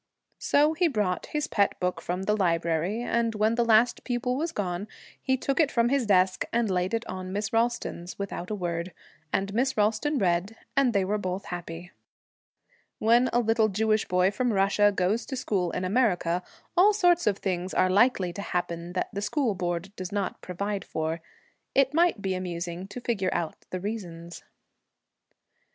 [0.39, 4.51] So he brought his pet book from the library, and when the last pupil was
[4.51, 4.87] gone,
[5.21, 8.93] he took it from his desk and laid it on Miss Ralston's, without a word;
[9.31, 11.91] and Miss Ralston read, and they were both happy.
[12.97, 16.41] When a little Jewish boy from Russia goes to school in America,
[16.75, 20.83] all sorts of things are likely to happen that the School Board does not provide
[20.83, 21.21] for.
[21.75, 24.41] It might be amusing to figure out the reasons.